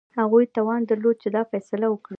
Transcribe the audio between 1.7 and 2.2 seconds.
وکړي.